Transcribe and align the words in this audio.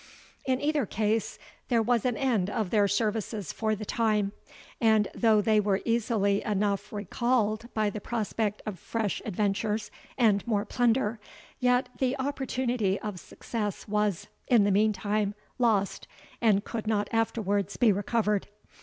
In 0.45 0.59
either 0.59 0.87
case, 0.87 1.37
there 1.67 1.83
was 1.83 2.05
an 2.05 2.17
end 2.17 2.49
of 2.49 2.71
their 2.71 2.87
services 2.87 3.53
for 3.53 3.75
the 3.75 3.85
time; 3.85 4.31
and 4.81 5.07
though 5.13 5.41
they 5.41 5.59
were 5.59 5.83
easily 5.85 6.41
enough 6.41 6.91
recalled 6.91 7.71
by 7.75 7.91
the 7.91 8.01
prospect 8.01 8.63
of 8.65 8.79
fresh 8.79 9.21
adventures 9.25 9.91
and 10.17 10.47
more 10.47 10.65
plunder, 10.65 11.19
yet 11.59 11.87
the 11.99 12.17
opportunity 12.17 12.99
of 13.01 13.19
success 13.19 13.87
was, 13.87 14.25
in 14.47 14.63
the 14.63 14.71
meantime, 14.71 15.35
lost, 15.59 16.07
and 16.41 16.63
could 16.63 16.87
not 16.87 17.07
afterwards 17.13 17.77
be 17.77 17.91
recovered. 17.91 18.47